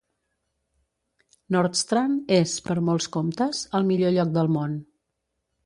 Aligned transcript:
Nordstrand 1.57 2.33
és, 2.39 2.55
per 2.69 2.77
molts 2.89 3.09
comptes, 3.17 3.63
el 3.81 3.89
millor 3.93 4.17
lloc 4.19 4.35
del 4.41 4.53
món. 4.59 4.77